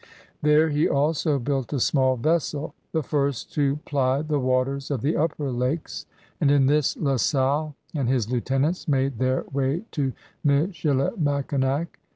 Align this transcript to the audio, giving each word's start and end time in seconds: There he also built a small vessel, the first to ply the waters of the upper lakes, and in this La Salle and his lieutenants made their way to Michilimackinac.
There 0.41 0.69
he 0.69 0.89
also 0.89 1.37
built 1.37 1.71
a 1.73 1.79
small 1.79 2.17
vessel, 2.17 2.73
the 2.91 3.03
first 3.03 3.53
to 3.53 3.75
ply 3.85 4.23
the 4.23 4.39
waters 4.39 4.89
of 4.89 5.03
the 5.03 5.15
upper 5.15 5.51
lakes, 5.51 6.07
and 6.41 6.49
in 6.49 6.65
this 6.65 6.97
La 6.97 7.17
Salle 7.17 7.75
and 7.93 8.09
his 8.09 8.27
lieutenants 8.27 8.87
made 8.87 9.19
their 9.19 9.45
way 9.53 9.83
to 9.91 10.11
Michilimackinac. 10.43 11.99